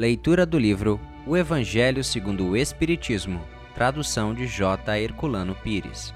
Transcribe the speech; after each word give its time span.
Leitura 0.00 0.46
do 0.46 0.58
livro 0.58 0.98
O 1.26 1.36
Evangelho 1.36 2.02
segundo 2.02 2.46
o 2.46 2.56
Espiritismo, 2.56 3.44
tradução 3.74 4.32
de 4.32 4.46
J. 4.46 4.98
Herculano 4.98 5.54
Pires. 5.54 6.14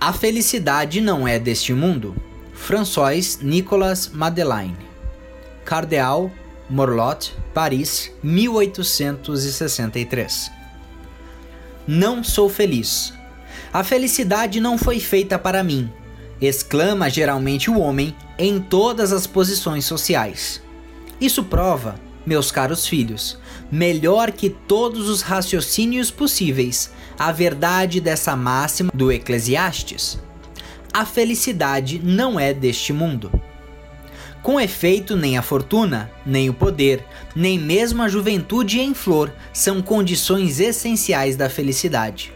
A 0.00 0.12
felicidade 0.12 1.00
não 1.00 1.26
é 1.26 1.36
deste 1.36 1.74
mundo. 1.74 2.14
François 2.54 3.40
Nicolas 3.42 4.06
Madeleine. 4.06 4.76
Cardeal 5.64 6.30
Morlot, 6.70 7.34
Paris, 7.52 8.12
1863. 8.22 10.48
Não 11.88 12.22
sou 12.22 12.48
feliz. 12.48 13.12
A 13.72 13.82
felicidade 13.82 14.60
não 14.60 14.78
foi 14.78 15.00
feita 15.00 15.36
para 15.40 15.64
mim, 15.64 15.90
exclama 16.46 17.08
geralmente 17.08 17.70
o 17.70 17.78
homem 17.78 18.14
em 18.38 18.60
todas 18.60 19.12
as 19.12 19.26
posições 19.26 19.84
sociais. 19.84 20.62
Isso 21.20 21.44
prova, 21.44 21.94
meus 22.26 22.50
caros 22.50 22.86
filhos, 22.86 23.38
melhor 23.70 24.32
que 24.32 24.50
todos 24.50 25.08
os 25.08 25.22
raciocínios 25.22 26.10
possíveis, 26.10 26.90
a 27.18 27.30
verdade 27.30 28.00
dessa 28.00 28.34
máxima 28.34 28.90
do 28.94 29.12
Eclesiastes. 29.12 30.18
A 30.92 31.06
felicidade 31.06 32.00
não 32.02 32.38
é 32.38 32.52
deste 32.52 32.92
mundo. 32.92 33.30
Com 34.42 34.60
efeito, 34.60 35.16
nem 35.16 35.38
a 35.38 35.42
fortuna, 35.42 36.10
nem 36.26 36.50
o 36.50 36.54
poder, 36.54 37.04
nem 37.34 37.58
mesmo 37.58 38.02
a 38.02 38.08
juventude 38.08 38.80
em 38.80 38.92
flor 38.92 39.32
são 39.52 39.80
condições 39.80 40.58
essenciais 40.58 41.36
da 41.36 41.48
felicidade. 41.48 42.32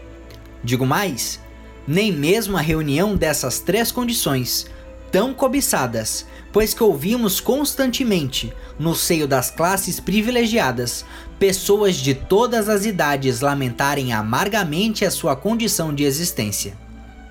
Digo 0.63 0.85
mais, 0.85 1.39
nem 1.87 2.11
mesmo 2.11 2.57
a 2.57 2.61
reunião 2.61 3.15
dessas 3.15 3.59
três 3.59 3.91
condições, 3.91 4.67
tão 5.11 5.33
cobiçadas, 5.33 6.25
pois 6.51 6.73
que 6.73 6.83
ouvimos 6.83 7.39
constantemente, 7.39 8.53
no 8.77 8.93
seio 8.93 9.27
das 9.27 9.49
classes 9.49 9.99
privilegiadas, 9.99 11.05
pessoas 11.39 11.95
de 11.95 12.13
todas 12.13 12.67
as 12.67 12.85
idades 12.85 13.41
lamentarem 13.41 14.11
amargamente 14.11 15.05
a 15.05 15.11
sua 15.11 15.35
condição 15.35 15.93
de 15.93 16.03
existência. 16.03 16.77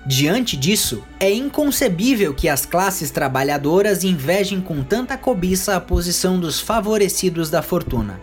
Diante 0.07 0.55
disso, 0.55 1.03
é 1.19 1.29
inconcebível 1.29 2.33
que 2.33 2.47
as 2.47 2.65
classes 2.65 3.11
trabalhadoras 3.11 4.05
invejem 4.05 4.61
com 4.61 4.81
tanta 4.81 5.17
cobiça 5.17 5.75
a 5.75 5.81
posição 5.81 6.39
dos 6.39 6.61
favorecidos 6.61 7.49
da 7.49 7.61
fortuna. 7.61 8.19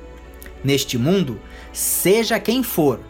Neste 0.65 0.97
mundo, 0.97 1.39
seja 1.75 2.41
quem 2.41 2.63
for, 2.63 3.01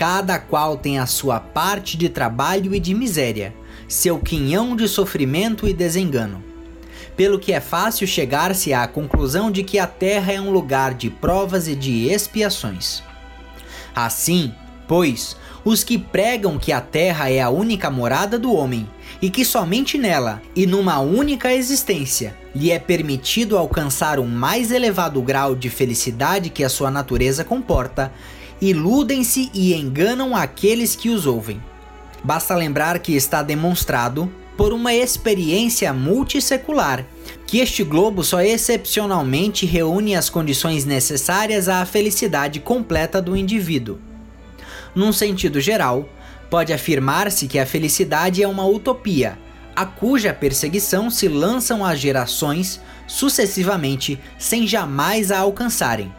Cada 0.00 0.38
qual 0.38 0.78
tem 0.78 0.98
a 0.98 1.04
sua 1.04 1.38
parte 1.38 1.98
de 1.98 2.08
trabalho 2.08 2.74
e 2.74 2.80
de 2.80 2.94
miséria, 2.94 3.54
seu 3.86 4.18
quinhão 4.18 4.74
de 4.74 4.88
sofrimento 4.88 5.68
e 5.68 5.74
desengano. 5.74 6.42
Pelo 7.14 7.38
que 7.38 7.52
é 7.52 7.60
fácil 7.60 8.06
chegar-se 8.06 8.72
à 8.72 8.88
conclusão 8.88 9.50
de 9.50 9.62
que 9.62 9.78
a 9.78 9.86
terra 9.86 10.32
é 10.32 10.40
um 10.40 10.50
lugar 10.50 10.94
de 10.94 11.10
provas 11.10 11.68
e 11.68 11.76
de 11.76 12.08
expiações. 12.08 13.02
Assim, 13.94 14.54
pois, 14.88 15.36
os 15.66 15.84
que 15.84 15.98
pregam 15.98 16.58
que 16.58 16.72
a 16.72 16.80
terra 16.80 17.30
é 17.30 17.42
a 17.42 17.50
única 17.50 17.90
morada 17.90 18.38
do 18.38 18.54
homem 18.54 18.88
e 19.20 19.28
que 19.28 19.44
somente 19.44 19.98
nela 19.98 20.40
e 20.56 20.66
numa 20.66 20.98
única 21.00 21.52
existência 21.52 22.34
lhe 22.54 22.70
é 22.70 22.78
permitido 22.78 23.58
alcançar 23.58 24.18
um 24.18 24.26
mais 24.26 24.72
elevado 24.72 25.20
grau 25.20 25.54
de 25.54 25.68
felicidade 25.68 26.48
que 26.48 26.64
a 26.64 26.70
sua 26.70 26.90
natureza 26.90 27.44
comporta, 27.44 28.10
iludem-se 28.60 29.50
e 29.54 29.74
enganam 29.74 30.36
aqueles 30.36 30.94
que 30.94 31.08
os 31.08 31.26
ouvem. 31.26 31.62
Basta 32.22 32.54
lembrar 32.54 32.98
que 32.98 33.16
está 33.16 33.42
demonstrado, 33.42 34.30
por 34.56 34.74
uma 34.74 34.92
experiência 34.92 35.90
multissecular, 35.94 37.06
que 37.46 37.60
este 37.60 37.82
globo 37.82 38.22
só 38.22 38.42
excepcionalmente 38.42 39.64
reúne 39.64 40.14
as 40.14 40.28
condições 40.28 40.84
necessárias 40.84 41.66
à 41.66 41.84
felicidade 41.86 42.60
completa 42.60 43.22
do 43.22 43.34
indivíduo. 43.34 43.98
Num 44.94 45.14
sentido 45.14 45.60
geral, 45.60 46.06
pode 46.50 46.74
afirmar-se 46.74 47.46
que 47.46 47.58
a 47.58 47.64
felicidade 47.64 48.42
é 48.42 48.46
uma 48.46 48.66
utopia, 48.66 49.38
a 49.74 49.86
cuja 49.86 50.34
perseguição 50.34 51.08
se 51.08 51.26
lançam 51.26 51.82
as 51.82 51.98
gerações 51.98 52.80
sucessivamente 53.06 54.20
sem 54.38 54.66
jamais 54.66 55.32
a 55.32 55.38
alcançarem. 55.38 56.12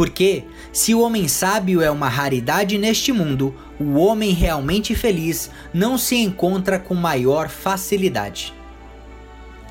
Porque, 0.00 0.44
se 0.72 0.94
o 0.94 1.00
homem 1.02 1.28
sábio 1.28 1.82
é 1.82 1.90
uma 1.90 2.08
raridade 2.08 2.78
neste 2.78 3.12
mundo, 3.12 3.54
o 3.78 3.98
homem 3.98 4.32
realmente 4.32 4.94
feliz 4.94 5.50
não 5.74 5.98
se 5.98 6.16
encontra 6.16 6.78
com 6.78 6.94
maior 6.94 7.50
facilidade. 7.50 8.54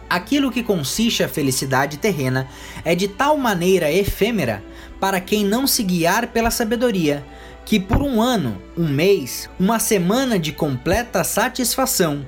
Aquilo 0.08 0.52
que 0.52 0.62
consiste 0.62 1.24
a 1.24 1.28
felicidade 1.28 1.98
terrena 1.98 2.48
é 2.86 2.94
de 2.94 3.08
tal 3.08 3.38
maneira 3.38 3.92
efêmera 3.92 4.64
para 5.00 5.20
quem 5.20 5.44
não 5.44 5.66
se 5.66 5.82
guiar 5.82 6.28
pela 6.28 6.52
sabedoria, 6.52 7.26
que 7.66 7.80
por 7.80 8.00
um 8.04 8.22
ano, 8.22 8.62
um 8.78 8.88
mês, 8.88 9.50
uma 9.60 9.80
semana 9.80 10.38
de 10.38 10.52
completa 10.52 11.24
satisfação, 11.24 12.24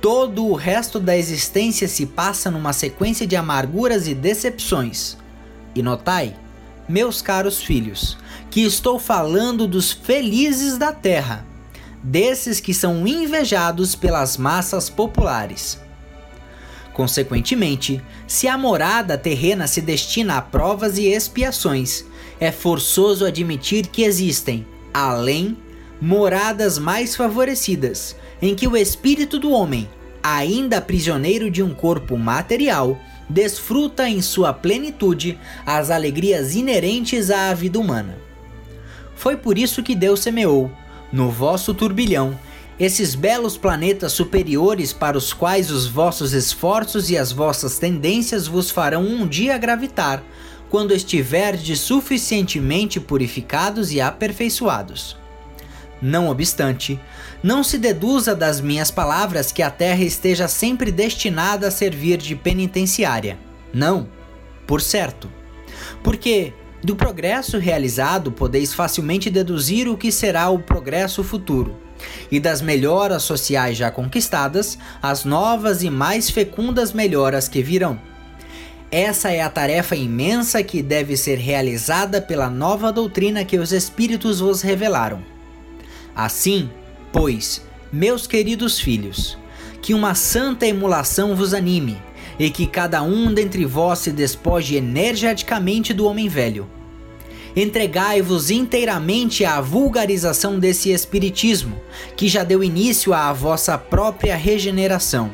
todo 0.00 0.46
o 0.46 0.54
resto 0.54 0.98
da 0.98 1.14
existência 1.14 1.88
se 1.88 2.06
passa 2.06 2.50
numa 2.50 2.72
sequência 2.72 3.26
de 3.26 3.36
amarguras 3.36 4.08
e 4.08 4.14
decepções. 4.14 5.18
E 5.74 5.82
notai, 5.82 6.34
meus 6.88 7.22
caros 7.22 7.62
filhos, 7.62 8.16
que 8.50 8.60
estou 8.62 8.98
falando 8.98 9.66
dos 9.66 9.92
felizes 9.92 10.78
da 10.78 10.92
terra, 10.92 11.46
desses 12.02 12.60
que 12.60 12.74
são 12.74 13.06
invejados 13.06 13.94
pelas 13.94 14.36
massas 14.36 14.90
populares. 14.90 15.80
Consequentemente, 16.92 18.00
se 18.26 18.46
a 18.46 18.56
morada 18.56 19.18
terrena 19.18 19.66
se 19.66 19.80
destina 19.80 20.36
a 20.36 20.42
provas 20.42 20.96
e 20.96 21.06
expiações, 21.06 22.04
é 22.38 22.52
forçoso 22.52 23.24
admitir 23.24 23.88
que 23.88 24.04
existem, 24.04 24.66
além, 24.92 25.56
moradas 26.00 26.78
mais 26.78 27.16
favorecidas, 27.16 28.14
em 28.40 28.54
que 28.54 28.68
o 28.68 28.76
espírito 28.76 29.38
do 29.38 29.50
homem, 29.50 29.88
ainda 30.22 30.80
prisioneiro 30.80 31.50
de 31.50 31.62
um 31.62 31.74
corpo 31.74 32.16
material, 32.16 32.98
desfruta 33.28 34.08
em 34.08 34.20
sua 34.20 34.52
plenitude 34.52 35.38
as 35.64 35.90
alegrias 35.90 36.54
inerentes 36.54 37.30
à 37.30 37.52
vida 37.54 37.78
humana. 37.78 38.18
Foi 39.16 39.36
por 39.36 39.56
isso 39.56 39.82
que 39.82 39.94
Deus 39.94 40.20
semeou, 40.20 40.70
no 41.12 41.30
vosso 41.30 41.72
turbilhão, 41.72 42.38
esses 42.78 43.14
belos 43.14 43.56
planetas 43.56 44.12
superiores 44.12 44.92
para 44.92 45.16
os 45.16 45.32
quais 45.32 45.70
os 45.70 45.86
vossos 45.86 46.32
esforços 46.32 47.08
e 47.08 47.16
as 47.16 47.30
vossas 47.30 47.78
tendências 47.78 48.48
vos 48.48 48.70
farão 48.70 49.02
um 49.02 49.26
dia 49.26 49.56
gravitar, 49.56 50.22
quando 50.68 50.92
estiverdes 50.92 51.78
suficientemente 51.78 52.98
purificados 52.98 53.92
e 53.92 54.00
aperfeiçoados. 54.00 55.16
Não 56.06 56.28
obstante, 56.28 57.00
não 57.42 57.64
se 57.64 57.78
deduza 57.78 58.34
das 58.34 58.60
minhas 58.60 58.90
palavras 58.90 59.50
que 59.50 59.62
a 59.62 59.70
terra 59.70 60.04
esteja 60.04 60.46
sempre 60.46 60.92
destinada 60.92 61.68
a 61.68 61.70
servir 61.70 62.18
de 62.18 62.36
penitenciária. 62.36 63.38
Não, 63.72 64.06
por 64.66 64.82
certo. 64.82 65.32
Porque 66.02 66.52
do 66.82 66.94
progresso 66.94 67.56
realizado 67.56 68.30
podeis 68.30 68.74
facilmente 68.74 69.30
deduzir 69.30 69.88
o 69.88 69.96
que 69.96 70.12
será 70.12 70.50
o 70.50 70.58
progresso 70.58 71.24
futuro, 71.24 71.74
e 72.30 72.38
das 72.38 72.60
melhoras 72.60 73.22
sociais 73.22 73.74
já 73.74 73.90
conquistadas, 73.90 74.76
as 75.00 75.24
novas 75.24 75.82
e 75.82 75.88
mais 75.88 76.28
fecundas 76.28 76.92
melhoras 76.92 77.48
que 77.48 77.62
virão. 77.62 77.98
Essa 78.90 79.30
é 79.30 79.40
a 79.40 79.48
tarefa 79.48 79.96
imensa 79.96 80.62
que 80.62 80.82
deve 80.82 81.16
ser 81.16 81.38
realizada 81.38 82.20
pela 82.20 82.50
nova 82.50 82.92
doutrina 82.92 83.42
que 83.42 83.56
os 83.56 83.72
Espíritos 83.72 84.40
vos 84.40 84.60
revelaram 84.60 85.32
Assim, 86.14 86.70
pois, 87.12 87.62
meus 87.92 88.26
queridos 88.26 88.78
filhos, 88.78 89.36
que 89.82 89.94
uma 89.94 90.14
santa 90.14 90.66
emulação 90.66 91.34
vos 91.34 91.52
anime, 91.52 91.96
e 92.38 92.50
que 92.50 92.66
cada 92.66 93.02
um 93.02 93.32
dentre 93.32 93.64
vós 93.64 94.00
se 94.00 94.10
despoje 94.10 94.76
energeticamente 94.76 95.92
do 95.92 96.06
homem 96.06 96.28
velho. 96.28 96.68
Entregai-vos 97.56 98.50
inteiramente 98.50 99.44
à 99.44 99.60
vulgarização 99.60 100.58
desse 100.58 100.90
Espiritismo, 100.90 101.80
que 102.16 102.26
já 102.26 102.42
deu 102.42 102.64
início 102.64 103.14
à 103.14 103.32
vossa 103.32 103.78
própria 103.78 104.36
regeneração. 104.36 105.30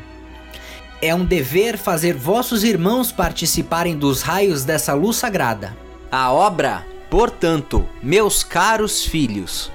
É 1.01 1.15
um 1.15 1.25
dever 1.25 1.79
fazer 1.79 2.15
vossos 2.15 2.63
irmãos 2.63 3.11
participarem 3.11 3.97
dos 3.97 4.21
raios 4.21 4.65
dessa 4.65 4.93
luz 4.93 5.17
sagrada. 5.17 5.75
A 6.13 6.31
obra, 6.31 6.87
portanto, 7.09 7.89
meus 8.03 8.45
caros 8.45 9.03
filhos, 9.03 9.73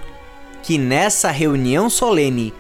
que 0.66 0.80
nessa 0.80 1.30
reunião 1.30 1.92
solene 1.92 2.52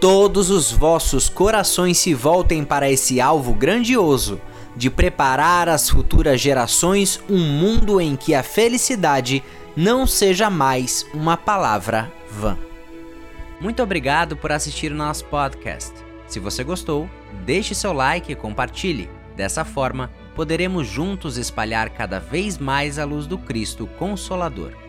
todos 0.00 0.48
os 0.48 0.72
vossos 0.72 1.28
corações 1.28 1.98
se 1.98 2.14
voltem 2.14 2.64
para 2.64 2.90
esse 2.90 3.20
alvo 3.20 3.52
grandioso 3.52 4.40
de 4.74 4.88
preparar 4.88 5.68
às 5.68 5.90
futuras 5.90 6.40
gerações 6.40 7.20
um 7.28 7.38
mundo 7.38 8.00
em 8.00 8.16
que 8.16 8.34
a 8.34 8.42
felicidade 8.42 9.44
não 9.76 10.06
seja 10.06 10.48
mais 10.48 11.04
uma 11.12 11.36
palavra 11.36 12.10
vã. 12.30 12.56
Muito 13.60 13.82
obrigado 13.82 14.38
por 14.38 14.50
assistir 14.50 14.90
o 14.90 14.96
nosso 14.96 15.26
podcast. 15.26 15.92
Se 16.26 16.40
você 16.40 16.64
gostou, 16.64 17.10
deixe 17.44 17.74
seu 17.74 17.92
like 17.92 18.32
e 18.32 18.36
compartilhe. 18.36 19.10
Dessa 19.36 19.66
forma, 19.66 20.10
poderemos 20.34 20.86
juntos 20.86 21.36
espalhar 21.36 21.90
cada 21.90 22.18
vez 22.18 22.56
mais 22.56 22.98
a 22.98 23.04
luz 23.04 23.26
do 23.26 23.36
Cristo 23.36 23.86
Consolador. 23.98 24.80